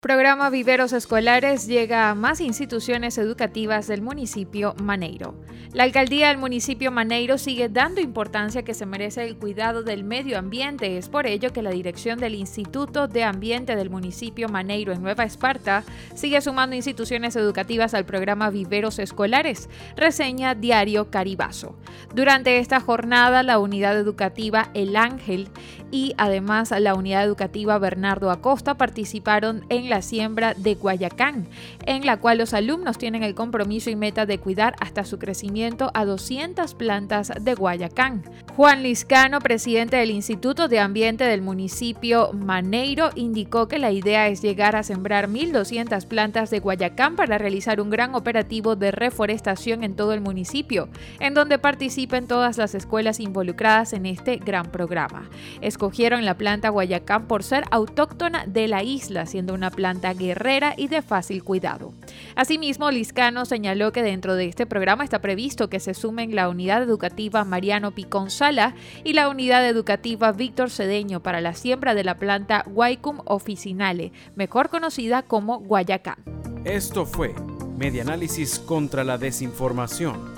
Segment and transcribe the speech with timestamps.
[0.00, 5.34] Programa Viveros Escolares llega a más instituciones educativas del municipio Maneiro.
[5.74, 10.38] La alcaldía del municipio Maneiro sigue dando importancia que se merece el cuidado del medio
[10.38, 10.96] ambiente.
[10.96, 15.24] Es por ello que la dirección del Instituto de Ambiente del municipio Maneiro en Nueva
[15.24, 15.84] Esparta
[16.14, 21.78] sigue sumando instituciones educativas al programa Viveros Escolares, reseña Diario Caribazo.
[22.14, 25.50] Durante esta jornada, la unidad educativa El Ángel
[25.90, 31.46] y además la unidad educativa Bernardo Acosta participaron en siembra de Guayacán,
[31.86, 35.90] en la cual los alumnos tienen el compromiso y meta de cuidar hasta su crecimiento
[35.94, 38.22] a 200 plantas de Guayacán.
[38.56, 44.42] Juan Liscano, presidente del Instituto de Ambiente del municipio Maneiro, indicó que la idea es
[44.42, 49.94] llegar a sembrar 1.200 plantas de Guayacán para realizar un gran operativo de reforestación en
[49.94, 50.88] todo el municipio,
[51.20, 55.30] en donde participen todas las escuelas involucradas en este gran programa.
[55.60, 60.88] Escogieron la planta Guayacán por ser autóctona de la isla, siendo una planta guerrera y
[60.88, 61.92] de fácil cuidado.
[62.36, 66.82] Asimismo, Liscano señaló que dentro de este programa está previsto que se sumen la unidad
[66.82, 72.18] educativa Mariano Picón Sala y la unidad educativa Víctor Cedeño para la siembra de la
[72.18, 76.18] planta Guaycum officinale, mejor conocida como Guayacán.
[76.64, 77.34] Esto fue
[77.76, 80.34] Medianálisis contra la Desinformación.